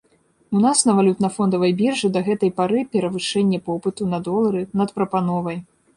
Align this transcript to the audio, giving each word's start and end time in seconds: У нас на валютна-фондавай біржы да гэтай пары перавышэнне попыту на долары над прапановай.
У 0.59 0.59
нас 0.65 0.79
на 0.87 0.93
валютна-фондавай 0.99 1.75
біржы 1.83 2.07
да 2.15 2.23
гэтай 2.29 2.51
пары 2.61 2.79
перавышэнне 2.97 3.59
попыту 3.69 4.11
на 4.15 4.19
долары 4.29 4.61
над 4.83 4.89
прапановай. 4.97 5.57